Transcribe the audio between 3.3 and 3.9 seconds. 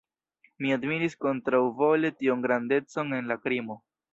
la krimo.